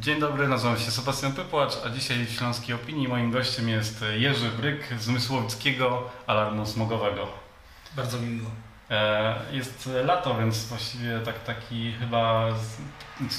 Dzień 0.00 0.20
dobry, 0.20 0.48
nazywam 0.48 0.78
się 0.78 0.90
Sebastian 0.90 1.32
Pypłacz, 1.32 1.72
a 1.86 1.88
dzisiaj 1.88 2.26
w 2.26 2.30
Śląskiej 2.32 2.74
Opinii 2.74 3.08
moim 3.08 3.30
gościem 3.30 3.68
jest 3.68 4.04
Jerzy 4.16 4.48
Bryk 4.48 4.88
z 5.00 5.08
Mysłowickiego 5.08 6.10
Alarmu 6.26 6.66
Smogowego. 6.66 7.28
Bardzo 7.96 8.18
mi 8.18 8.26
miło. 8.26 8.50
E, 8.90 9.34
Jest 9.52 9.88
lato, 10.04 10.34
więc 10.34 10.64
właściwie 10.64 11.20
tak, 11.24 11.44
taki 11.44 11.92
chyba 11.92 12.50
znaczy 13.20 13.34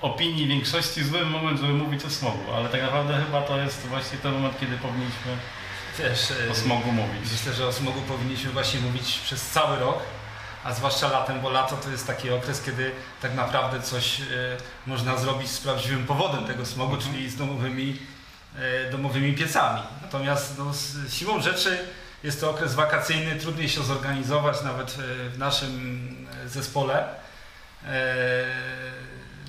w 0.00 0.04
opinii 0.04 0.46
większości 0.46 1.04
zły 1.04 1.26
moment, 1.26 1.60
żeby 1.60 1.72
mówić 1.72 2.04
o 2.04 2.10
smogu, 2.10 2.52
ale 2.56 2.68
tak 2.68 2.82
naprawdę 2.82 3.22
chyba 3.26 3.42
to 3.42 3.58
jest 3.58 3.86
właśnie 3.86 4.18
ten 4.18 4.32
moment, 4.32 4.60
kiedy 4.60 4.76
powinniśmy 4.76 5.32
e, 6.46 6.50
o 6.50 6.54
smogu 6.54 6.92
mówić. 6.92 7.32
myślę, 7.32 7.52
że 7.52 7.66
o 7.66 7.72
smogu 7.72 8.00
powinniśmy 8.00 8.50
właśnie 8.50 8.80
mówić 8.80 9.18
przez 9.18 9.50
cały 9.50 9.78
rok, 9.78 9.98
a 10.64 10.74
zwłaszcza 10.74 11.08
latem, 11.08 11.40
bo 11.40 11.50
lato 11.50 11.76
to 11.76 11.90
jest 11.90 12.06
taki 12.06 12.30
okres, 12.30 12.62
kiedy 12.62 12.90
tak 13.22 13.34
naprawdę 13.34 13.82
coś 13.82 14.20
e, 14.20 14.24
można 14.86 15.16
zrobić 15.16 15.50
z 15.50 15.60
prawdziwym 15.60 16.06
powodem 16.06 16.44
tego 16.46 16.66
smogu, 16.66 16.94
Mhm. 16.94 17.12
czyli 17.12 17.30
z 17.30 17.36
domowymi, 17.36 17.98
e, 18.58 18.90
domowymi 18.90 19.34
piecami. 19.34 19.80
Natomiast 20.02 20.58
no, 20.58 20.72
siłą 21.10 21.42
rzeczy 21.42 21.78
jest 22.24 22.40
to 22.40 22.50
okres 22.50 22.74
wakacyjny, 22.74 23.36
trudniej 23.36 23.68
się 23.68 23.82
zorganizować 23.82 24.62
nawet 24.62 24.90
e, 24.98 25.28
w 25.30 25.38
naszym 25.38 26.26
zespole. 26.46 27.08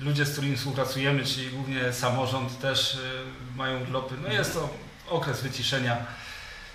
Ludzie, 0.00 0.24
z 0.24 0.32
którymi 0.32 0.56
współpracujemy, 0.56 1.24
czyli 1.24 1.50
głównie 1.50 1.92
samorząd, 1.92 2.60
też 2.60 2.98
mają 3.56 3.80
urlopy. 3.82 4.14
No 4.22 4.28
jest 4.32 4.54
to 4.54 4.68
okres 5.08 5.40
wyciszenia. 5.42 5.96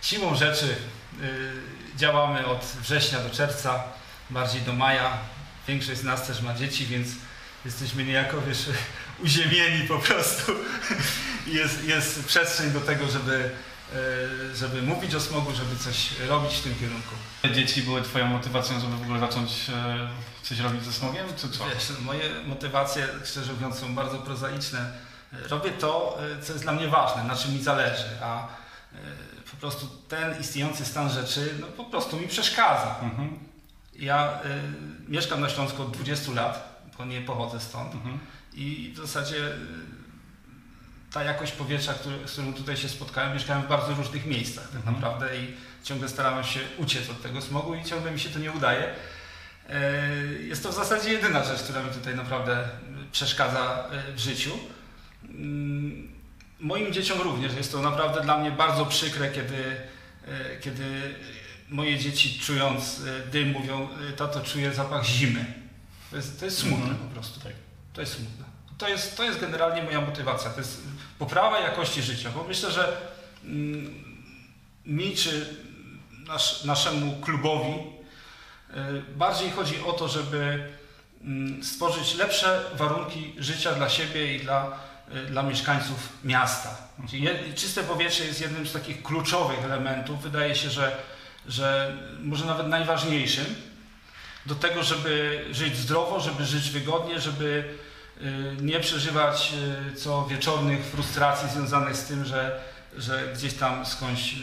Siłą 0.01 0.35
rzeczy 0.35 0.75
działamy 1.95 2.45
od 2.45 2.59
września 2.81 3.19
do 3.19 3.29
czerwca, 3.29 3.83
bardziej 4.29 4.61
do 4.61 4.73
maja. 4.73 5.17
Większość 5.67 5.99
z 5.99 6.03
nas 6.03 6.27
też 6.27 6.41
ma 6.41 6.53
dzieci, 6.53 6.85
więc 6.85 7.07
jesteśmy 7.65 8.03
niejako 8.03 8.41
wiesz, 8.41 8.65
uziemieni 9.25 9.87
po 9.87 9.99
prostu. 9.99 10.51
Jest, 11.47 11.83
jest 11.83 12.25
przestrzeń 12.25 12.71
do 12.71 12.81
tego, 12.81 13.07
żeby, 13.07 13.51
y, 14.51 14.55
żeby 14.55 14.81
mówić 14.81 15.15
o 15.15 15.19
smogu, 15.19 15.51
żeby 15.55 15.75
coś 15.75 16.19
robić 16.19 16.53
w 16.53 16.61
tym 16.61 16.75
kierunku. 16.75 17.15
Dzieci 17.53 17.81
były 17.81 18.01
Twoją 18.01 18.25
motywacją, 18.25 18.79
żeby 18.79 18.97
w 18.97 19.01
ogóle 19.01 19.19
zacząć 19.19 19.51
e, 19.69 20.09
coś 20.43 20.59
robić 20.59 20.83
ze 20.83 20.93
smogiem, 20.93 21.25
czy 21.37 21.49
co? 21.49 21.65
Wiesz, 21.65 21.99
moje 21.99 22.29
motywacje, 22.47 23.07
szczerze 23.25 23.53
mówiąc, 23.53 23.79
są 23.79 23.95
bardzo 23.95 24.17
prozaiczne. 24.17 24.91
Robię 25.31 25.71
to, 25.71 26.19
y, 26.39 26.43
co 26.43 26.53
jest 26.53 26.65
dla 26.65 26.73
mnie 26.73 26.87
ważne, 26.87 27.23
na 27.23 27.35
czym 27.35 27.53
mi 27.53 27.63
zależy, 27.63 28.07
a 28.21 28.47
po 29.51 29.57
prostu 29.57 29.87
ten 29.87 30.41
istniejący 30.41 30.85
stan 30.85 31.09
rzeczy 31.09 31.53
no, 31.59 31.67
po 31.67 31.83
prostu 31.83 32.17
mi 32.17 32.27
przeszkadza. 32.27 32.95
Mhm, 33.01 33.48
Ja 33.99 34.39
y, 35.07 35.11
mieszkam 35.11 35.41
na 35.41 35.49
Śląsku 35.49 35.81
od 35.81 35.91
20 35.91 36.31
lat, 36.31 36.83
bo 36.97 37.05
nie 37.05 37.21
pochodzę 37.21 37.59
stąd 37.59 37.93
mhm. 37.93 38.19
i 38.53 38.91
w 38.95 38.97
zasadzie 38.97 39.47
y, 39.47 39.51
ta 41.13 41.23
jakość 41.23 41.51
powietrza, 41.51 41.93
który, 41.93 42.27
z 42.27 42.31
którą 42.31 42.53
tutaj 42.53 42.77
się 42.77 42.89
spotkałem, 42.89 43.33
mieszkałem 43.33 43.63
w 43.63 43.67
bardzo 43.67 43.93
różnych 43.95 44.25
miejscach 44.25 44.67
tak 44.67 44.75
Mhm. 44.75 44.95
naprawdę 44.95 45.37
i 45.37 45.53
ciągle 45.83 46.09
starałem 46.09 46.43
się 46.43 46.59
uciec 46.77 47.09
od 47.09 47.21
tego 47.21 47.41
smogu 47.41 47.75
i 47.75 47.83
ciągle 47.83 48.11
mi 48.11 48.19
się 48.19 48.29
to 48.29 48.39
nie 48.39 48.51
udaje. 48.51 48.95
Y, 49.69 50.43
Jest 50.43 50.63
to 50.63 50.69
w 50.71 50.75
zasadzie 50.75 51.11
jedyna 51.13 51.43
rzecz, 51.43 51.61
która 51.61 51.83
mi 51.83 51.89
tutaj 51.89 52.15
naprawdę 52.15 52.69
przeszkadza 53.11 53.87
y, 54.09 54.13
w 54.13 54.19
życiu. 54.19 54.51
Mm, 55.23 56.19
Moim 56.59 56.93
dzieciom 56.93 57.21
również 57.21 57.53
jest 57.53 57.71
to 57.71 57.81
naprawdę 57.81 58.21
dla 58.21 58.37
mnie 58.37 58.51
bardzo 58.51 58.85
przykre, 58.85 59.31
kiedy, 59.31 59.75
kiedy 60.61 61.15
moje 61.69 61.97
dzieci 61.99 62.39
czując 62.39 62.99
y, 62.99 63.27
dym 63.31 63.51
mówią, 63.51 63.87
y, 64.09 64.13
tato 64.13 64.41
czuje 64.41 64.73
zapach 64.73 65.05
zimy. 65.05 65.45
To 66.11 66.15
jest, 66.17 66.39
to 66.39 66.45
jest 66.45 66.57
smutne 66.57 66.85
Mhm. 66.89 66.97
po 67.07 67.13
prostu. 67.13 67.39
Tak. 67.39 67.53
To 67.93 68.01
jest 68.01 68.13
smutne. 68.13 68.45
To 68.77 68.87
jest, 68.87 69.17
to 69.17 69.23
jest 69.23 69.39
generalnie 69.39 69.83
moja 69.83 70.01
motywacja. 70.01 70.49
To 70.51 70.59
jest 70.59 70.81
poprawa 71.19 71.59
jakości 71.59 72.01
życia, 72.01 72.29
bo 72.35 72.43
myślę, 72.43 72.71
że 72.71 72.97
mm, 73.43 74.03
mi 74.85 75.15
czy 75.15 75.57
nasz, 76.27 76.63
naszemu 76.63 77.15
klubowi 77.21 77.69
y, 77.69 79.01
bardziej 79.17 79.51
chodzi 79.51 79.81
o 79.81 79.93
to, 79.93 80.07
żeby 80.07 80.69
mm, 81.21 81.63
stworzyć 81.63 82.15
lepsze 82.15 82.63
warunki 82.75 83.33
życia 83.37 83.73
dla 83.73 83.89
siebie 83.89 84.35
i 84.35 84.39
dla, 84.39 84.79
y, 85.15 85.25
dla 85.25 85.43
mieszkańców 85.43 86.09
miasta. 86.23 86.77
Czyli 87.09 87.23
je- 87.23 87.53
czyste 87.55 87.83
powietrze 87.83 88.25
jest 88.25 88.41
jednym 88.41 88.67
z 88.67 88.73
takich 88.73 89.03
kluczowych 89.03 89.63
elementów. 89.63 90.21
Wydaje 90.21 90.55
się, 90.55 90.69
że, 90.69 90.97
że 91.49 91.97
może 92.23 92.45
nawet 92.45 92.67
najważniejszym 92.67 93.45
do 94.45 94.55
tego, 94.55 94.83
żeby 94.83 95.45
żyć 95.51 95.77
zdrowo, 95.77 96.19
żeby 96.19 96.45
żyć 96.45 96.69
wygodnie, 96.69 97.19
żeby 97.19 97.75
y, 98.21 98.55
nie 98.61 98.79
przeżywać 98.79 99.53
y, 99.91 99.95
co 99.95 100.25
wieczornych 100.25 100.85
frustracji 100.85 101.49
związanych 101.49 101.95
z 101.95 102.03
tym, 102.03 102.25
że, 102.25 102.61
że 102.97 103.33
gdzieś 103.35 103.53
tam 103.53 103.85
skądś 103.85 104.33
y, 104.33 104.37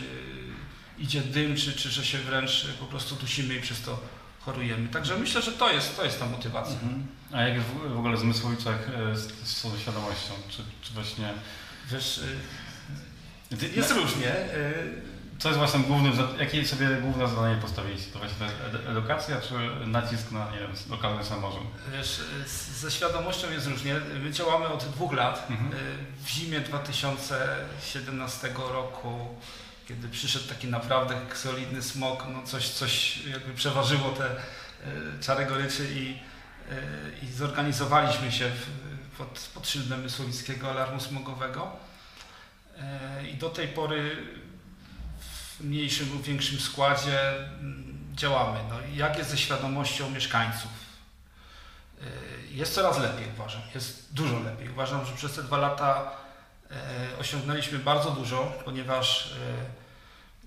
idzie 0.99 1.21
dym, 1.21 1.56
czy, 1.56 1.72
czy 1.72 1.91
że 1.91 2.05
się 2.05 2.19
wręcz 2.19 2.67
po 2.81 2.87
prostu 2.87 3.15
dusimy 3.15 3.55
i 3.55 3.61
przez 3.61 3.81
to 3.81 4.00
chorujemy. 4.41 4.88
Także 4.88 5.19
myślę, 5.19 5.43
że 5.43 5.53
to 5.53 5.73
jest, 5.73 5.97
to 5.97 6.05
jest 6.05 6.19
ta 6.19 6.27
motywacja. 6.27 6.75
Mhm. 6.75 7.06
A 7.33 7.43
jak 7.43 7.61
w, 7.61 7.94
w 7.94 7.99
ogóle 7.99 8.15
e, 8.15 8.19
z, 9.17 9.49
z 9.49 9.62
tą 9.62 9.78
świadomością? 9.78 10.34
Czy, 10.49 10.62
czy 10.83 10.93
właśnie... 10.93 11.33
Wiesz, 11.91 12.21
jest 13.77 13.91
różnie. 13.91 14.34
Co 15.39 15.49
jest 15.49 15.59
właśnie 15.59 15.81
głównym, 15.81 16.13
jakie 16.39 16.67
sobie 16.67 16.89
główne 16.89 17.29
zadanie 17.29 17.57
postawiliście? 17.61 18.13
To 18.13 18.19
właśnie 18.19 18.47
edukacja, 18.89 19.41
czy 19.41 19.55
nacisk 19.87 20.31
na, 20.31 20.51
nie 20.51 20.59
wiem, 20.59 20.71
lokalny 20.91 21.25
samorząd? 21.25 21.67
Wiesz, 21.93 22.21
ze 22.75 22.91
świadomością 22.91 23.51
jest 23.51 23.67
różnie. 23.67 23.95
My 24.23 24.31
działamy 24.31 24.69
od 24.69 24.85
dwóch 24.85 25.13
lat. 25.13 25.47
Mhm. 25.51 25.73
Y, 25.73 25.77
W 26.25 26.29
zimie 26.29 26.61
2017 26.61 28.51
roku, 28.57 29.29
kiedy 29.89 30.09
przyszedł 30.09 30.49
taki 30.49 30.67
naprawdę 30.69 31.21
solidny 31.35 31.83
smog, 31.83 32.27
no 32.33 32.43
coś, 32.43 32.69
coś 32.69 33.25
jakby 33.27 33.55
przeważyło 33.55 34.11
te 34.11 34.27
y, 34.31 34.35
czary 35.21 35.47
goryczy 35.47 35.89
i, 35.95 36.11
y, 36.11 36.17
i 37.23 37.33
zorganizowaliśmy 37.33 38.33
się 38.33 38.51
pod, 39.19 39.51
pod 39.55 39.69
szyldem 39.69 40.03
Mysłowickiego 40.03 40.71
Alarmu 40.71 41.01
Smogowego. 41.01 41.71
I 43.33 43.35
do 43.35 43.51
tej 43.51 43.69
pory 43.69 44.17
w 45.61 45.65
mniejszym 45.65 46.12
lub 46.12 46.22
większym 46.22 46.61
składzie 46.61 47.37
mm, 47.39 47.99
działamy. 48.15 48.59
No, 48.69 48.77
jak 48.94 49.19
jest 49.19 49.31
ze 49.31 49.39
świadomością 49.39 50.11
mieszkańców? 50.11 50.71
Y, 52.03 52.06
Jest 52.50 52.75
coraz 52.75 52.99
lepiej, 52.99 53.27
uważam. 53.34 53.62
Jest 53.75 54.15
dużo 54.15 54.41
lepiej. 54.41 54.71
Uważam, 54.71 55.06
że 55.06 55.12
przez 55.12 55.33
te 55.33 55.43
dwa 55.43 55.56
lata 55.56 56.11
e, 56.71 56.75
osiągnęliśmy 57.21 57.78
bardzo 57.78 58.11
dużo, 58.11 58.53
ponieważ, 58.65 59.34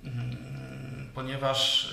e, 0.04 0.08
mm, 0.08 1.10
ponieważ 1.14 1.90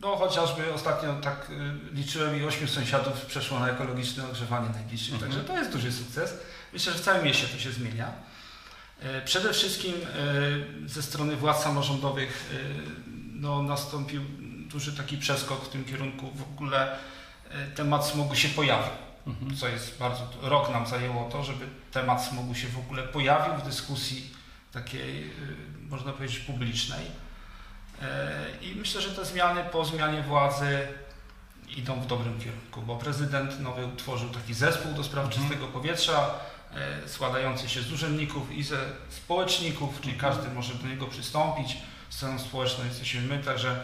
no, 0.00 0.16
chociażby 0.16 0.74
ostatnio 0.74 1.14
tak 1.14 1.50
liczyłem 1.92 2.40
i 2.40 2.44
ośmiu 2.44 2.68
sąsiadów 2.68 3.26
przeszło 3.26 3.58
na 3.58 3.68
ekologiczne 3.68 4.28
ogrzewanie 4.28 4.68
najbliższych. 4.68 5.14
Mhm. 5.14 5.32
Także 5.32 5.46
to 5.48 5.58
jest 5.58 5.72
duży 5.72 5.92
sukces. 5.92 6.34
Myślę, 6.72 6.92
że 6.92 6.98
w 6.98 7.02
całym 7.02 7.24
mieście 7.24 7.46
to 7.46 7.58
się 7.58 7.72
zmienia. 7.72 8.12
E, 9.02 9.20
Przede 9.20 9.52
wszystkim 9.52 9.94
e, 10.84 10.88
ze 10.88 11.02
strony 11.02 11.36
władz 11.36 11.62
samorządowych 11.62 12.50
e, 12.54 12.58
no, 13.34 13.62
nastąpił 13.62 14.22
duży 14.70 14.96
taki 14.96 15.18
przeskok 15.18 15.64
w 15.64 15.68
tym 15.68 15.84
kierunku. 15.84 16.30
W 16.34 16.42
ogóle 16.42 16.96
temat 17.74 18.06
smogu 18.06 18.34
się 18.34 18.48
pojawił 18.48 18.92
Mhm. 19.26 19.56
co 19.56 19.68
jest 19.68 19.98
bardzo, 19.98 20.28
rok 20.42 20.70
nam 20.70 20.86
zajęło 20.86 21.28
to, 21.30 21.44
żeby 21.44 21.66
temat 21.92 22.24
smogu 22.24 22.54
się 22.54 22.68
w 22.68 22.78
ogóle 22.78 23.02
pojawił 23.02 23.54
w 23.54 23.66
dyskusji 23.68 24.30
takiej, 24.72 25.30
można 25.88 26.12
powiedzieć, 26.12 26.38
publicznej. 26.38 27.06
I 28.62 28.74
myślę, 28.74 29.00
że 29.00 29.10
te 29.10 29.24
zmiany 29.24 29.64
po 29.72 29.84
zmianie 29.84 30.22
władzy 30.22 30.78
idą 31.76 32.00
w 32.00 32.06
dobrym 32.06 32.40
kierunku, 32.40 32.82
bo 32.82 32.96
prezydent 32.96 33.60
nowy 33.60 33.86
utworzył 33.86 34.28
taki 34.28 34.54
zespół 34.54 34.92
do 34.92 35.04
spraw 35.04 35.24
Mhm. 35.26 35.42
czystego 35.42 35.66
powietrza, 35.66 36.30
e, 36.74 37.08
składający 37.08 37.68
się 37.68 37.82
z 37.82 37.92
urzędników 37.92 38.52
i 38.52 38.62
ze 38.62 38.76
społeczników, 39.08 40.00
czyli 40.00 40.14
każdy 40.16 40.48
może 40.50 40.74
do 40.74 40.88
niego 40.88 41.06
przystąpić. 41.06 41.76
Stroną 42.10 42.38
społeczną 42.38 42.84
jesteśmy 42.84 43.20
my, 43.20 43.38
także 43.44 43.80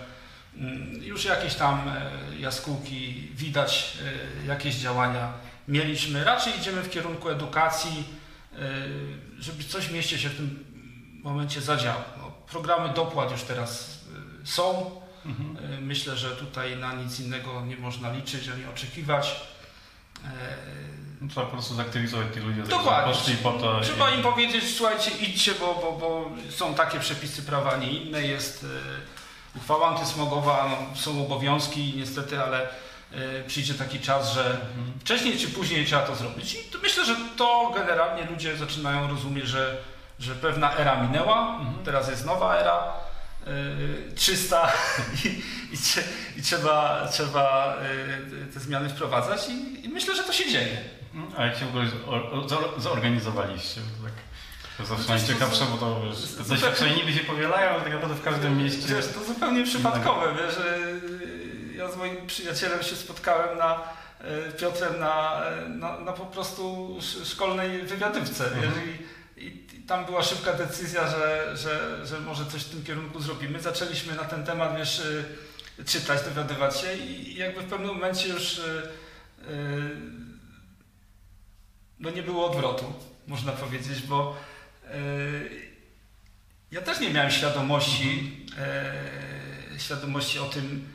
Mm, 0.56 1.02
Już 1.04 1.24
jakieś 1.24 1.54
tam 1.54 1.88
e, 1.88 2.10
jaskółki 2.38 3.28
widać, 3.34 3.98
e, 4.42 4.46
jakieś 4.46 4.74
działania 4.74 5.32
mieliśmy. 5.68 6.24
Raczej 6.24 6.58
idziemy 6.58 6.82
w 6.82 6.90
kierunku 6.90 7.28
edukacji, 7.28 8.04
żeby 9.38 9.64
coś 9.64 9.86
w 9.86 9.92
mieście 9.92 10.18
się 10.18 10.28
w 10.28 10.36
tym 10.36 10.64
momencie 11.22 11.60
zadziało. 11.60 12.00
No, 12.18 12.30
programy 12.50 12.94
dopłat 12.94 13.30
już 13.30 13.42
teraz 13.42 14.00
są. 14.44 14.90
Mhm. 15.26 15.74
E, 15.74 15.80
Myślę, 15.80 16.16
że 16.16 16.30
tutaj 16.30 16.76
na 16.76 16.92
nic 16.92 17.20
innego 17.20 17.60
nie 17.66 17.76
można 17.76 18.12
liczyć 18.12 18.48
ani 18.48 18.64
oczekiwać. 18.66 19.40
E, 20.24 20.28
No, 21.20 21.28
trzeba 21.30 21.46
po 21.46 21.52
prostu 21.52 21.74
zaktywizować 21.74 22.26
tych 22.34 22.44
ludzi, 22.44 22.62
Dokładnie. 22.62 23.12
poszli 23.14 23.36
po 23.36 23.52
to. 23.52 23.80
Trzeba 23.80 24.10
i- 24.10 24.14
im 24.16 24.22
powiedzieć, 24.22 24.76
słuchajcie, 24.76 25.10
idźcie, 25.10 25.52
bo, 25.60 25.74
bo, 25.74 25.92
bo 25.92 26.30
są 26.50 26.74
takie 26.74 27.00
przepisy 27.00 27.42
prawa, 27.42 27.76
nie 27.76 27.90
inne. 27.90 28.22
Jest 28.22 28.64
e, 28.64 29.58
uchwała 29.58 29.88
antysmogowa, 29.88 30.68
no, 30.70 30.96
są 31.00 31.22
obowiązki 31.26 31.92
niestety, 31.96 32.42
ale 32.42 32.68
przyjdzie 33.46 33.74
taki 33.74 34.00
czas, 34.00 34.32
że 34.32 34.44
Mhm. 34.50 34.92
wcześniej 35.00 35.38
czy 35.38 35.48
później 35.48 35.86
trzeba 35.86 36.02
to 36.06 36.16
zrobić. 36.16 36.54
I 36.54 36.58
myślę, 36.82 37.04
że 37.06 37.16
to 37.36 37.72
generalnie 37.74 38.24
ludzie 38.30 38.56
zaczynają 38.56 39.08
rozumieć, 39.08 39.46
że, 39.48 39.76
że 40.20 40.34
pewna 40.34 40.76
era 40.76 41.02
minęła, 41.02 41.56
Mhm. 41.60 41.84
teraz 41.84 42.08
jest 42.08 42.26
nowa 42.26 42.56
era. 42.56 42.82
Czysta 44.16 44.72
i, 45.24 45.28
i, 45.74 45.76
trze- 45.76 46.02
i 46.36 46.42
trzeba, 46.42 47.08
trzeba 47.12 47.76
yy, 48.30 48.46
te 48.54 48.60
zmiany 48.60 48.88
wprowadzać 48.88 49.48
i, 49.48 49.84
i 49.84 49.88
myślę, 49.88 50.16
że 50.16 50.22
to 50.24 50.32
się 50.32 50.50
dzieje. 50.50 50.76
A 51.36 51.44
jak 51.46 51.58
się 51.58 51.64
w 51.64 51.68
ogóle 51.68 51.84
zor- 51.86 52.48
zor- 52.48 52.80
zorganizowaliście? 52.80 53.80
Tak 54.04 54.12
to 54.78 54.86
zawsze 54.96 55.08
najciekawsze, 55.08 55.64
bo 55.64 55.76
to 55.78 56.00
wiesz, 56.02 56.48
doświadczenia 56.48 56.94
niby 56.94 57.12
się 57.12 57.20
powielają, 57.24 57.70
ale 57.70 57.80
tak 57.80 57.92
naprawdę 57.92 58.14
w 58.16 58.22
każdym 58.22 58.58
mieście... 58.64 58.94
Wiesz, 58.94 59.06
to 59.14 59.24
zupełnie 59.24 59.64
przypadkowe, 59.64 60.34
wiesz, 60.34 60.54
że 60.54 60.78
ja 61.76 61.90
z 61.92 61.96
moim 61.96 62.26
przyjacielem 62.26 62.82
się 62.82 62.96
spotkałem 62.96 63.58
na 63.58 63.80
e, 64.20 64.52
Piotrem 64.52 65.00
na, 65.00 65.40
na, 65.68 66.00
na 66.00 66.12
po 66.12 66.26
prostu 66.26 66.96
sz- 67.00 67.28
szkolnej 67.28 67.82
wywiadówce, 67.82 68.44
Mhm. 68.44 68.72
i, 68.72 68.88
i, 68.90 68.92
i 68.92 69.15
tam 69.86 70.04
była 70.04 70.22
szybka 70.22 70.52
decyzja, 70.52 71.10
że, 71.10 71.56
że, 71.56 72.06
że 72.06 72.20
może 72.20 72.46
coś 72.46 72.62
w 72.62 72.70
tym 72.70 72.84
kierunku 72.84 73.20
zrobimy. 73.20 73.60
Zaczęliśmy 73.60 74.14
na 74.14 74.24
ten 74.24 74.44
temat, 74.44 74.76
wiesz, 74.76 75.02
e, 75.80 75.84
czytać, 75.84 76.22
dowiadywać 76.24 76.80
się 76.80 76.94
i 76.94 77.34
jakby 77.34 77.60
w 77.60 77.70
pewnym 77.70 77.88
momencie 77.88 78.28
już 78.28 78.58
e, 78.58 78.62
e, 78.62 79.52
no 82.00 82.10
nie 82.10 82.22
było 82.22 82.50
odwrotu, 82.50 82.92
można 83.26 83.52
powiedzieć, 83.52 84.02
bo 84.02 84.36
ja 86.70 86.82
też 86.82 87.00
nie 87.00 87.10
miałem 87.10 87.30
świadomości, 87.30 88.46
świadomości 89.78 90.38
o 90.38 90.44
tym, 90.44 90.88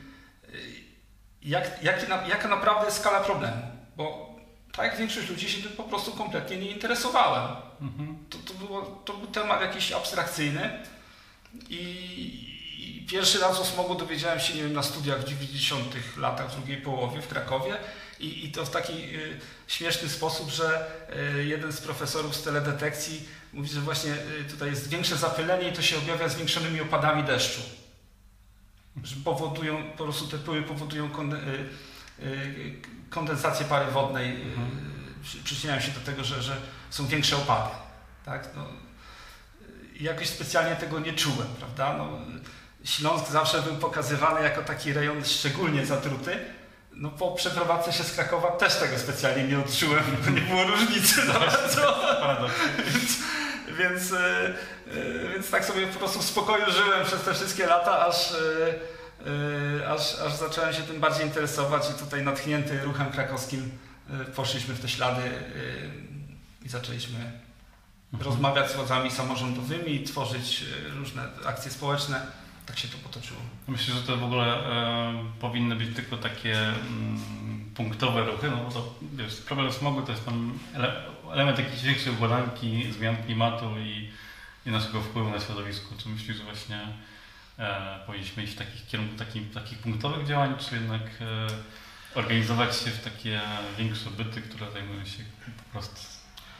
jak, 1.42 1.82
jaki 1.82 2.08
na, 2.08 2.26
jaka 2.26 2.48
naprawdę 2.48 2.84
jest 2.84 2.98
skala 2.98 3.20
problemu. 3.20 3.62
Bo 3.96 4.31
tak 4.72 4.86
jak 4.86 4.98
większość 4.98 5.28
ludzi 5.28 5.50
się 5.50 5.62
tym 5.62 5.72
po 5.72 5.82
prostu 5.82 6.12
kompletnie 6.12 6.56
nie 6.56 6.70
interesowałem. 6.70 7.56
Mhm. 7.80 8.18
To, 8.30 8.38
to, 8.38 8.54
było, 8.54 9.02
to 9.04 9.12
był 9.12 9.26
temat 9.26 9.60
jakiś 9.60 9.92
abstrakcyjny 9.92 10.70
i, 11.68 11.76
i 12.78 13.06
pierwszy 13.06 13.38
raz 13.38 13.60
o 13.60 13.64
smogu 13.64 13.94
dowiedziałem 13.94 14.40
się, 14.40 14.54
nie 14.54 14.62
wiem, 14.62 14.72
na 14.72 14.82
studiach 14.82 15.20
w 15.20 15.24
90 15.28 15.94
latach, 16.16 16.52
w 16.52 16.56
drugiej 16.56 16.76
połowie 16.76 17.22
w 17.22 17.28
Krakowie 17.28 17.76
i, 18.20 18.44
i 18.44 18.52
to 18.52 18.64
w 18.64 18.70
taki 18.70 18.92
y, 18.92 19.40
śmieszny 19.66 20.08
sposób, 20.08 20.50
że 20.50 20.90
y, 21.38 21.44
jeden 21.44 21.72
z 21.72 21.80
profesorów 21.80 22.36
z 22.36 22.42
teledetekcji 22.42 23.28
mówi, 23.52 23.68
że 23.68 23.80
właśnie 23.80 24.12
y, 24.12 24.50
tutaj 24.50 24.70
jest 24.70 24.88
większe 24.88 25.16
zapylenie 25.16 25.68
i 25.68 25.72
to 25.72 25.82
się 25.82 25.98
objawia 25.98 26.28
zwiększonymi 26.28 26.80
opadami 26.80 27.24
deszczu. 27.24 27.60
Że 29.04 29.16
powodują, 29.24 29.90
po 29.90 30.04
prostu 30.04 30.26
te 30.26 30.38
pyły 30.38 30.62
powodują 30.62 31.10
konde, 31.10 31.36
y, 31.36 31.40
y, 31.40 31.68
kondensację 33.10 33.66
pary 33.66 33.90
wodnej, 33.90 34.28
y, 34.36 34.44
Mhm. 34.44 34.70
przy- 35.22 35.42
przyczyniają 35.44 35.80
się 35.80 35.92
do 35.92 36.00
tego, 36.00 36.24
że, 36.24 36.42
że 36.42 36.56
są 36.90 37.06
większe 37.06 37.36
opady. 37.36 37.70
Tak? 38.24 38.48
No, 38.56 38.62
y, 38.64 40.02
jakoś 40.02 40.28
specjalnie 40.28 40.76
tego 40.76 41.00
nie 41.00 41.12
czułem, 41.12 41.48
prawda? 41.58 41.94
No, 41.98 42.18
Śląsk 42.84 43.30
zawsze 43.30 43.62
był 43.62 43.76
pokazywany 43.76 44.42
jako 44.42 44.62
taki 44.62 44.92
rejon 44.92 45.24
szczególnie 45.24 45.86
zatruty. 45.86 46.38
No, 46.92 47.10
po 47.10 47.32
przeprowadzce 47.32 47.92
się 47.92 48.04
z 48.04 48.12
Krakowa 48.12 48.50
też 48.50 48.76
tego 48.76 48.98
specjalnie 48.98 49.44
nie 49.44 49.58
odczułem, 49.58 50.04
bo 50.24 50.30
nie 50.30 50.40
było 50.40 50.64
różnicy 50.64 51.26
za 51.26 51.32
bardzo. 51.32 51.92
Paradoks. 52.20 52.54
Więc, 52.88 53.18
więc, 53.78 54.14
więc 55.34 55.50
tak 55.50 55.64
sobie 55.64 55.86
po 55.86 55.98
prostu 55.98 56.18
w 56.18 56.24
spokoju 56.24 56.64
żyłem 56.72 57.06
przez 57.06 57.22
te 57.22 57.34
wszystkie 57.34 57.66
lata, 57.66 58.06
aż, 58.06 58.32
aż, 59.88 60.14
aż 60.26 60.32
zacząłem 60.32 60.74
się 60.74 60.82
tym 60.82 61.00
bardziej 61.00 61.26
interesować 61.26 61.82
i 61.90 62.04
tutaj 62.04 62.22
natchnięty 62.22 62.84
ruchem 62.84 63.10
krakowskim 63.10 63.70
e, 64.10 64.24
poszliśmy 64.24 64.74
w 64.74 64.80
te 64.80 64.88
ślady 64.88 65.22
e, 65.22 66.64
i 66.64 66.68
zaczęliśmy 66.68 67.42
Mhm. 68.12 68.30
rozmawiać 68.30 68.70
z 68.70 68.74
władzami 68.74 69.10
samorządowymi, 69.10 70.04
tworzyć 70.04 70.64
różne 70.94 71.22
akcje 71.46 71.70
społeczne. 71.70 72.26
Tak 72.66 72.78
się 72.78 72.88
to 72.88 72.96
potoczyło. 72.98 73.40
Myślę, 73.68 73.94
że 73.94 74.02
to 74.02 74.16
w 74.16 74.24
ogóle 74.24 74.44
e, 74.46 75.24
powinny 75.40 75.76
być 75.76 75.96
tylko 75.96 76.16
takie 76.16 76.58
mm, 76.58 77.20
punktowe 77.74 78.24
ruchy, 78.24 78.50
no 78.50 78.56
bo 78.56 78.70
to 78.70 78.94
wiesz, 79.12 79.36
problem 79.36 79.72
smogu 79.72 80.02
to 80.02 80.12
jest 80.12 80.24
tam 80.24 80.58
ele, 80.74 80.92
element 81.32 81.58
jakiejś 81.58 81.82
większej 81.82 82.12
układanki, 82.12 82.92
zmian 82.92 83.16
klimatu 83.16 83.78
i, 83.78 84.10
i 84.66 84.70
naszego 84.70 85.00
wpływu 85.00 85.30
na 85.30 85.40
środowisko. 85.40 85.94
Czy 85.98 86.08
myślisz, 86.08 86.36
że 86.36 86.44
właśnie 86.44 86.78
powinniśmy 88.06 88.42
iść 88.42 88.52
w 88.52 88.58
takich 88.58 88.86
kierunku 88.86 89.16
takich, 89.16 89.52
takich 89.52 89.78
punktowych 89.78 90.26
działań, 90.26 90.54
czy 90.58 90.74
jednak 90.74 91.02
e, 91.02 91.46
organizować 92.14 92.76
się 92.76 92.90
w 92.90 93.04
takie 93.04 93.40
większe 93.78 94.10
byty, 94.10 94.42
które 94.42 94.70
zajmują 94.70 95.04
się 95.04 95.22
po 95.56 95.72
prostu 95.72 96.00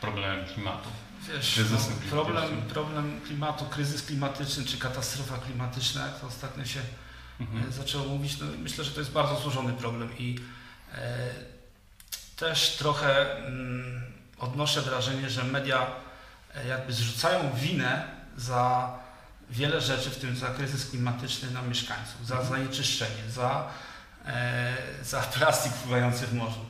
problemem 0.01 0.47
klimatu? 0.47 0.89
Wiesz, 1.29 1.55
Kryzysem 1.55 1.95
no, 2.05 2.11
problem, 2.11 2.63
problem 2.63 3.21
klimatu, 3.27 3.65
kryzys 3.65 4.03
klimatyczny 4.03 4.65
czy 4.65 4.79
katastrofa 4.79 5.39
klimatyczna, 5.39 6.07
jak 6.07 6.21
to 6.21 6.27
ostatnio 6.27 6.65
się 6.65 6.81
Mhm. 7.41 7.69
e, 7.69 7.73
zaczęło 7.73 8.05
mówić, 8.05 8.39
no 8.41 8.47
myślę, 8.59 8.85
że 8.85 8.91
to 8.91 9.01
jest 9.01 9.13
bardzo 9.13 9.41
złożony 9.41 9.73
problem 9.73 10.19
i 10.19 10.39
e, 10.95 11.29
też 12.37 12.77
trochę 12.77 13.37
mm, 13.37 14.03
odnoszę 14.39 14.83
wrażenie, 14.83 15.31
że 15.31 15.45
media 15.45 15.87
e, 16.55 16.67
jakby 16.67 16.93
zrzucają 16.93 17.53
winę 17.55 18.05
za 18.37 18.99
wiele 19.53 19.81
rzeczy, 19.81 20.11
w 20.11 20.17
tym 20.17 20.37
za 20.37 20.47
kryzys 20.47 20.91
klimatyczny 20.91 21.51
na 21.51 21.63
mieszkańców, 21.63 22.27
za 22.27 22.43
zanieczyszczenie, 22.43 23.31
za, 23.31 23.69
e, 24.27 24.75
za 25.03 25.21
plastik 25.39 25.73
pływający 25.73 26.27
w 26.27 26.35
morzu. 26.35 26.67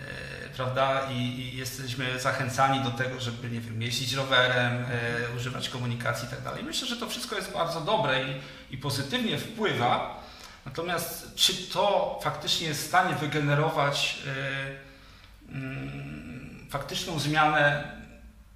E, 0.00 0.48
prawda? 0.48 1.10
I, 1.10 1.16
I 1.16 1.56
jesteśmy 1.56 2.20
zachęcani 2.20 2.80
do 2.84 2.90
tego, 2.90 3.20
żeby, 3.20 3.50
nie 3.50 3.60
wiem, 3.60 3.82
jeździć 3.82 4.12
rowerem, 4.12 4.84
e, 4.84 5.36
używać 5.36 5.68
komunikacji 5.68 6.28
i 6.28 6.44
tak. 6.44 6.62
Myślę, 6.62 6.88
że 6.88 6.96
to 6.96 7.08
wszystko 7.08 7.36
jest 7.36 7.52
bardzo 7.52 7.80
dobre 7.80 8.24
i, 8.24 8.40
i 8.70 8.78
pozytywnie 8.78 9.38
wpływa. 9.38 10.22
Natomiast 10.66 11.34
czy 11.34 11.54
to 11.54 12.18
faktycznie 12.22 12.66
jest 12.66 12.84
w 12.84 12.86
stanie 12.86 13.14
wygenerować 13.14 14.18
e, 14.26 15.52
mm, 15.52 16.66
faktyczną 16.70 17.18
zmianę, 17.18 17.97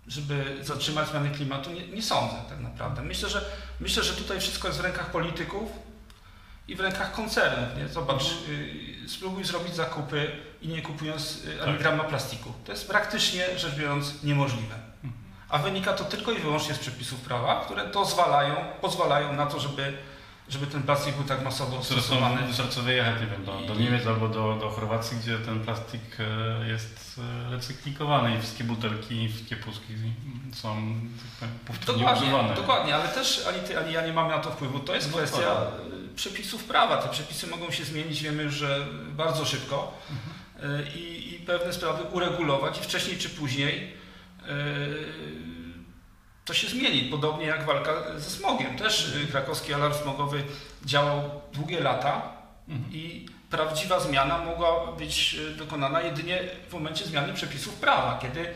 żeby 0.07 0.57
zatrzymać 0.61 1.09
zmiany 1.09 1.31
klimatu? 1.31 1.71
Nie, 1.73 1.89
nie 1.89 2.03
sądzę 2.03 2.37
tak 2.49 2.61
naprawdę. 2.61 3.03
Myślę 3.03 3.29
że, 3.29 3.45
myślę, 3.81 4.03
że 4.03 4.13
tutaj 4.13 4.41
wszystko 4.41 4.69
jest 4.69 4.81
w 4.81 4.85
rękach 4.85 5.11
polityków 5.11 5.71
i 6.69 6.77
w 6.77 6.81
rękach 6.81 7.13
koncernów. 7.13 7.77
Nie? 7.77 7.89
Zobacz, 7.89 8.23
y, 8.49 9.09
spróbuj 9.09 9.45
zrobić 9.45 9.75
zakupy 9.75 10.31
i 10.63 10.69
nie 10.69 10.83
kupując 10.83 11.45
y, 11.45 11.63
ani 11.63 11.73
Tak. 11.73 11.83
grama 11.83 12.05
plastiku. 12.05 12.53
To 12.65 12.73
jest 12.73 12.89
praktycznie 12.89 13.59
rzecz 13.59 13.75
biorąc 13.75 14.23
niemożliwe. 14.23 14.75
A 15.49 15.59
wynika 15.59 15.93
to 15.93 16.05
tylko 16.05 16.33
i 16.33 16.39
wyłącznie 16.39 16.75
z 16.75 16.79
przepisów 16.79 17.21
prawa, 17.21 17.65
które 17.65 17.87
dozwalają, 17.87 18.57
pozwalają 18.81 19.33
na 19.33 19.47
to, 19.47 19.61
żeby, 19.61 19.99
żeby 20.49 20.67
ten 20.67 20.83
plastik 20.83 21.15
był 21.17 21.25
tak 21.25 21.45
masowo 21.45 21.83
Zresztą 21.83 22.03
stosowany. 22.03 22.47
wystarczy 22.47 22.83
wyjechać 22.83 23.21
nie 23.21 23.27
wiem, 23.27 23.45
do, 23.45 23.61
do 23.75 23.81
Niemiec 23.81 24.07
albo 24.07 24.29
do, 24.29 24.57
do 24.61 24.71
Chorwacji, 24.71 25.17
gdzie 25.19 25.39
ten 25.39 25.61
plastik 25.61 26.01
e, 26.19 26.69
jest 26.69 27.21
e, 27.49 27.51
recyklikowany 27.51 28.37
i 28.37 28.39
wszystkie 28.39 28.65
butelki, 28.65 29.29
wszystkie 29.29 29.57
puszki 29.57 29.95
są 30.55 30.95
tak 31.41 31.49
powiem, 31.49 31.59
powtórnie 31.67 32.03
Dokładnie, 32.05 32.27
używane. 32.29 32.55
dokładnie, 32.55 32.95
ale 32.95 33.09
też 33.09 33.47
ani 33.49 33.61
ty, 33.61 33.79
ani 33.79 33.93
ja 33.93 34.07
nie 34.07 34.13
mamy 34.13 34.29
na 34.29 34.39
to 34.39 34.51
wpływu. 34.51 34.79
To 34.79 34.95
jest 34.95 35.11
No 35.13 35.17
kwestia 35.19 35.39
dokładnie. 35.55 35.95
y, 36.13 36.15
przepisów 36.15 36.65
prawa. 36.65 36.97
Te 36.97 37.09
przepisy 37.09 37.47
mogą 37.47 37.71
się 37.71 37.85
zmienić, 37.85 38.23
wiemy 38.23 38.43
już, 38.43 38.55
że 38.55 38.87
bardzo 39.17 39.45
szybko 39.45 39.99
Mhm. 40.11 40.81
y, 40.81 40.99
i, 40.99 41.35
i 41.35 41.39
pewne 41.39 41.73
sprawy 41.73 42.03
uregulować 42.03 42.79
i 42.79 42.83
wcześniej 42.83 43.19
czy 43.19 43.29
później 43.31 43.93
y, 44.43 44.45
to 46.45 46.55
się 46.55 46.69
zmieni. 46.69 47.03
Podobnie 47.03 47.47
jak 47.47 47.67
walka 47.67 48.19
ze 48.19 48.31
smogiem. 48.31 48.77
Też 48.79 49.15
y, 49.15 49.27
krakowski 49.27 49.75
alarm 49.75 49.95
smogowy 49.95 50.45
działał 50.85 51.41
długie 51.53 51.81
lata 51.81 52.43
Mhm. 52.69 52.93
i 52.93 53.27
prawdziwa 53.51 54.01
zmiana 54.01 54.39
mogła 54.39 54.93
być 54.93 55.35
y, 55.35 55.57
dokonana 55.57 56.01
jedynie 56.01 56.41
w 56.69 56.73
momencie 56.73 57.05
zmiany 57.05 57.35
przepisów 57.35 57.75
prawa, 57.75 58.19
kiedy 58.23 58.55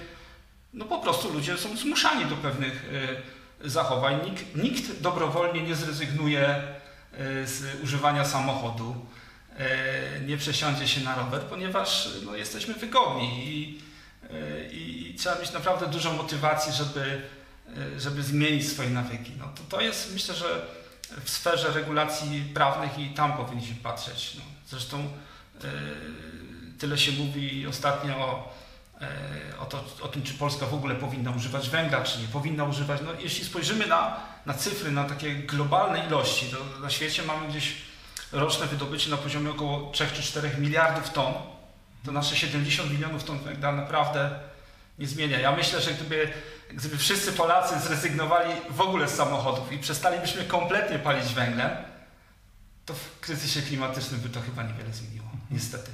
no 0.72 0.84
po 0.84 0.98
prostu 0.98 1.32
ludzie 1.32 1.56
są 1.58 1.76
zmuszani 1.76 2.24
do 2.24 2.36
pewnych 2.36 2.92
y, 3.64 3.70
zachowań. 3.70 4.20
Nikt, 4.24 4.56
nikt 4.56 5.00
dobrowolnie 5.00 5.62
nie 5.62 5.74
zrezygnuje 5.74 6.62
z 7.44 7.82
używania 7.84 8.24
samochodu, 8.24 9.06
nie 10.26 10.36
przesiądzie 10.36 10.88
się 10.88 11.00
na 11.00 11.14
rower, 11.14 11.42
ponieważ 11.42 12.08
no, 12.24 12.36
jesteśmy 12.36 12.74
wygodni 12.74 13.48
i, 13.48 13.80
i, 14.72 15.10
i 15.10 15.14
trzeba 15.14 15.38
mieć 15.38 15.52
naprawdę 15.52 15.86
dużo 15.86 16.12
motywacji, 16.12 16.72
żeby, 16.72 17.22
żeby 17.98 18.22
zmienić 18.22 18.68
swoje 18.68 18.90
nawyki. 18.90 19.32
No, 19.38 19.44
to, 19.54 19.76
to 19.76 19.80
jest 19.80 20.12
myślę, 20.12 20.34
że 20.34 20.66
w 21.24 21.30
sferze 21.30 21.72
regulacji 21.72 22.50
prawnych 22.54 22.98
i 22.98 23.10
tam 23.10 23.36
powinniśmy 23.36 23.76
patrzeć. 23.82 24.32
No, 24.36 24.42
zresztą 24.68 24.98
y, 25.00 25.08
tyle 26.78 26.98
się 26.98 27.12
mówi 27.12 27.66
ostatnio 27.66 28.16
o, 28.16 28.54
y, 29.02 29.58
o, 29.58 29.64
to, 29.64 29.84
o 30.02 30.08
tym, 30.08 30.22
czy 30.22 30.34
Polska 30.34 30.66
w 30.66 30.74
ogóle 30.74 30.94
powinna 30.94 31.30
używać 31.30 31.70
węgla, 31.70 32.02
czy 32.02 32.20
nie 32.20 32.28
powinna 32.28 32.64
używać. 32.64 33.00
No, 33.04 33.10
jeśli 33.20 33.44
spojrzymy 33.44 33.86
na, 33.86 34.20
na 34.46 34.54
cyfry, 34.54 34.90
na 34.90 35.04
takie 35.04 35.34
globalne 35.34 36.06
ilości, 36.06 36.46
to 36.46 36.80
na 36.80 36.90
świecie 36.90 37.22
mamy 37.22 37.48
gdzieś 37.48 37.74
roczne 38.32 38.66
wydobycie 38.66 39.10
na 39.10 39.16
poziomie 39.16 39.50
około 39.50 39.90
3 39.92 40.06
czy 40.14 40.22
4 40.22 40.50
miliardów 40.58 41.10
ton, 41.10 41.34
to 42.04 42.12
nasze 42.12 42.36
70 42.36 42.90
milionów 42.90 43.24
ton 43.24 43.38
węgla 43.38 43.72
naprawdę 43.72 44.40
nie 44.98 45.06
zmienia. 45.06 45.38
Ja 45.40 45.52
myślę, 45.56 45.80
że 45.80 45.90
gdyby, 45.94 46.32
gdyby 46.70 46.98
wszyscy 46.98 47.32
Polacy 47.32 47.80
zrezygnowali 47.80 48.50
w 48.70 48.80
ogóle 48.80 49.08
z 49.08 49.14
samochodów 49.14 49.72
i 49.72 49.78
przestalibyśmy 49.78 50.44
kompletnie 50.44 50.98
palić 50.98 51.26
węglem, 51.34 51.70
to 52.86 52.94
w 52.94 53.20
kryzysie 53.20 53.62
klimatycznym 53.62 54.20
by 54.20 54.28
to 54.28 54.40
chyba 54.40 54.62
niewiele 54.62 54.92
zmieniło. 54.92 55.26
Niestety. 55.50 55.90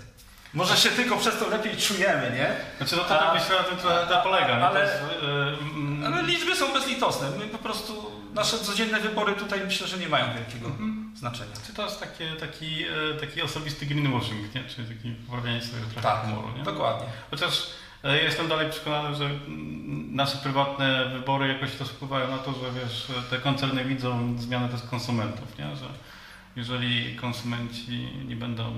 Może 0.54 0.76
się 0.76 0.88
tylko 0.90 1.16
przez 1.16 1.38
to 1.38 1.49
lepiej 1.49 1.76
czujemy, 1.76 2.30
nie? 2.35 2.56
Znaczy, 2.78 2.97
no 2.97 3.04
to 3.04 3.21
A- 3.21 3.32
tak 3.32 3.42
myślę, 3.42 3.56
na 3.56 3.64
tym 3.64 3.76
trochę 3.78 4.06
to 4.06 4.23
polega. 4.23 4.68
ale- 4.68 4.80
jest, 4.80 4.94
y, 4.94 5.26
mm, 5.75 6.04
Ale 6.14 6.23
liczby 6.23 6.56
są 6.56 6.73
bezlitosne. 6.73 7.30
My 7.30 7.47
po 7.47 7.59
prostu, 7.59 8.11
nasze 8.35 8.59
codzienne 8.59 9.00
wybory 9.00 9.32
tutaj 9.32 9.61
myślę, 9.64 9.87
że 9.88 9.99
nie 9.99 10.09
mają 10.09 10.35
wielkiego 10.35 10.66
Mhm. 10.66 11.12
znaczenia. 11.16 11.52
Czy 11.66 11.75
to 11.75 11.85
jest 11.85 12.00
takie, 12.00 12.32
taki, 12.37 12.85
e, 12.85 13.21
taki 13.21 13.42
osobisty 13.42 13.87
greenwashing, 13.87 14.54
nie? 14.54 14.64
Czyli 14.64 14.97
taki 14.97 15.11
poprawianie 15.11 15.61
sobie 15.62 15.80
trochę 15.82 16.00
Tak, 16.09 16.21
humoru, 16.25 16.49
nie? 16.59 16.62
dokładnie. 16.64 17.06
Chociaż 17.30 17.66
jestem 18.02 18.49
dalej 18.49 18.71
przekonany, 18.71 19.16
że 19.16 19.25
mm, 19.25 20.14
nasze 20.14 20.38
prywatne 20.38 21.09
wybory 21.12 21.49
jakoś 21.49 21.73
też 21.73 21.88
wpływają 21.88 22.30
na 22.30 22.38
to, 22.38 22.52
że 22.52 22.80
wiesz, 22.80 23.12
te 23.30 23.38
koncerny 23.38 23.85
widzą 23.85 24.38
zmianę 24.38 24.68
też 24.68 24.82
konsumentów, 24.82 25.59
nie? 25.59 25.76
Że 25.76 25.87
jeżeli 26.56 27.16
konsumenci 27.16 28.09
nie 28.26 28.37
będą 28.37 28.73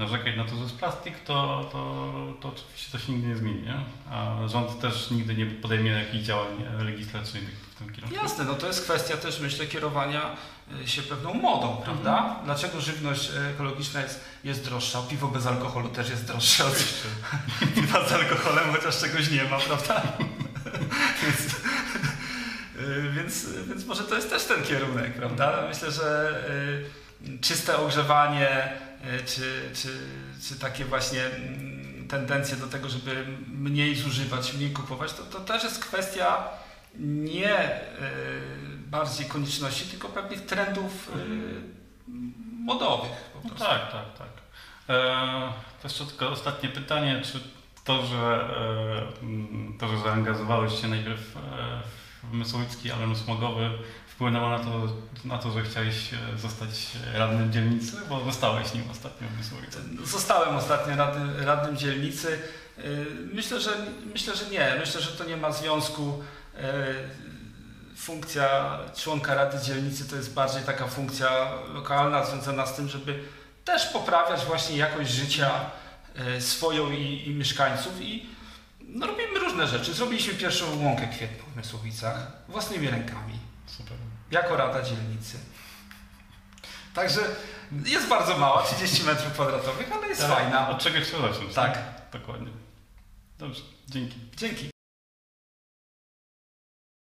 narzekać 0.00 0.36
na 0.36 0.44
to, 0.44 0.56
że 0.56 0.62
jest 0.62 0.76
plastik, 0.76 1.14
to, 1.18 1.68
to, 1.72 2.12
to 2.40 2.48
oczywiście 2.48 2.92
to 2.92 2.98
się 2.98 3.12
nigdy 3.12 3.28
nie 3.28 3.36
zmieni, 3.36 3.62
nie? 3.62 3.74
A 4.10 4.48
rząd 4.48 4.80
też 4.80 5.10
nigdy 5.10 5.34
nie 5.34 5.46
podejmie 5.46 5.90
jakichś 5.90 6.24
działań 6.24 6.48
e, 6.80 6.84
legislacyjnych 6.84 7.54
w 7.74 7.78
tym 7.78 7.92
kierunku. 7.92 8.16
Jasne, 8.16 8.44
no 8.44 8.54
to 8.54 8.66
jest 8.66 8.84
kwestia 8.84 9.16
też, 9.16 9.40
myślę, 9.40 9.66
kierowania 9.66 10.36
y, 10.84 10.88
się 10.88 11.02
pewną 11.02 11.34
modą, 11.34 11.76
prawda? 11.84 12.36
Dlaczego 12.44 12.80
żywność 12.80 13.30
y, 13.30 13.40
ekologiczna 13.54 14.02
jest, 14.02 14.20
jest 14.44 14.64
droższa? 14.64 15.02
Piwo 15.02 15.28
bez 15.28 15.46
alkoholu 15.46 15.88
też 15.88 16.10
jest 16.10 16.26
droższe 16.26 16.64
od 16.64 16.72
Oczywiście. 16.72 17.08
piwa 17.74 18.08
z 18.08 18.12
alkoholem, 18.12 18.72
chociaż 18.72 19.00
czegoś 19.00 19.30
nie 19.30 19.44
ma, 19.44 19.58
prawda? 19.58 20.02
więc, 21.22 21.54
y, 22.88 23.12
więc, 23.16 23.46
więc 23.68 23.86
może 23.86 24.04
to 24.04 24.14
jest 24.14 24.30
też 24.30 24.44
ten 24.44 24.62
kierunek, 24.62 25.14
prawda? 25.14 25.64
Myślę, 25.68 25.92
że 25.92 26.40
czyste 27.40 27.78
ogrzewanie, 27.78 28.72
czy, 29.26 29.70
czy, 29.74 29.88
czy 30.48 30.58
takie 30.58 30.84
właśnie 30.84 31.24
mm, 31.24 32.08
tendencje 32.08 32.56
do 32.56 32.66
tego, 32.66 32.88
żeby 32.88 33.26
mniej 33.48 33.96
zużywać, 33.96 34.54
mniej 34.54 34.70
kupować, 34.70 35.12
to, 35.12 35.22
to 35.22 35.40
też 35.40 35.64
jest 35.64 35.84
kwestia 35.84 36.48
nie 36.98 37.70
y, 37.70 37.80
bardziej 38.86 39.26
konieczności, 39.26 39.84
tylko 39.84 40.08
pewnych 40.08 40.46
trendów 40.46 41.10
y, 41.16 41.80
modowych. 42.64 43.30
No 43.44 43.50
tak, 43.50 43.92
tak, 43.92 44.18
tak. 44.18 44.28
E, 44.88 45.52
to 45.82 45.88
jeszcze 45.88 46.06
tylko 46.06 46.28
ostatnie 46.28 46.68
pytanie, 46.68 47.22
czy 47.24 47.40
to, 47.84 48.06
że, 48.06 48.48
e, 49.20 49.22
mm, 49.22 49.78
to, 49.80 49.88
że 49.88 49.98
zaangażowałeś 49.98 50.80
się 50.80 50.88
najpierw 50.88 51.36
e, 51.36 51.40
w 51.82 52.09
Mysłowicki 52.32 52.90
alarm 52.92 53.16
smogowy 53.16 53.70
wpłynęło 54.08 54.50
na 54.50 54.58
to, 54.58 54.88
na 55.24 55.38
to, 55.38 55.50
że 55.50 55.62
chciałeś 55.62 56.14
e, 56.14 56.38
zostać 56.38 56.86
radnym 57.14 57.52
dzielnicy, 57.52 57.96
bo 58.08 58.24
zostałeś 58.24 58.74
nim 58.74 58.90
ostatnio 58.90 59.28
w 59.28 59.38
Mysłowicy. 59.38 59.78
Zostałem 60.04 60.56
ostatnio 60.56 60.96
radnym, 60.96 61.32
radnym 61.44 61.76
dzielnicy. 61.76 62.38
Y, 62.78 63.06
Myślę 63.32 63.60
że, 63.60 63.70
myślę, 64.12 64.36
że 64.36 64.50
nie. 64.50 64.76
Myślę, 64.80 65.00
że 65.00 65.12
to 65.12 65.24
nie 65.24 65.36
ma 65.36 65.52
związku. 65.52 66.22
y, 66.54 66.60
Funkcja 67.96 68.78
członka 68.96 69.34
Rady 69.34 69.58
Dzielnicy 69.66 70.08
to 70.08 70.16
jest 70.16 70.34
bardziej 70.34 70.62
taka 70.62 70.86
funkcja 70.86 71.50
lokalna, 71.74 72.24
związana 72.24 72.66
z 72.66 72.76
tym, 72.76 72.88
żeby 72.88 73.18
też 73.64 73.86
poprawiać 73.86 74.44
właśnie 74.44 74.76
jakość 74.76 75.10
życia 75.10 75.50
swoją 76.38 76.90
i, 76.90 77.22
i 77.26 77.30
mieszkańców. 77.34 78.00
I 78.00 78.26
no, 78.80 79.06
robimy 79.06 79.29
różne 79.50 79.66
rzeczy. 79.66 79.94
Zrobiliśmy 79.94 80.34
pierwszą 80.34 80.84
łąkę 80.84 81.08
kwietną 81.08 81.44
w 81.52 81.56
Mysłowicach 81.56 82.32
własnymi 82.48 82.90
rękami 82.90 83.38
Super. 83.66 83.96
jako 84.30 84.56
Rada 84.56 84.82
Dzielnicy. 84.82 85.38
Także 86.94 87.20
jest 87.84 88.08
bardzo 88.08 88.38
mała, 88.38 88.62
30 88.62 89.04
metrów 89.04 89.32
kwadratowych, 89.32 89.92
ale 89.92 90.08
jest 90.08 90.22
fajna. 90.22 90.68
Od 90.68 90.78
czegoś 90.78 91.06
trzeba 91.06 91.32
zacząć. 91.32 91.54
Tak. 91.54 91.76
nie? 91.76 92.18
Dokładnie. 92.20 92.48
Dobrze, 93.38 93.62
dzięki. 93.88 94.16
Dzięki. 94.36 94.69